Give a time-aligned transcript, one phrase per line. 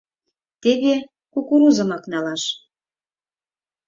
[0.61, 0.95] Теве
[1.33, 2.43] кукурузымак налаш.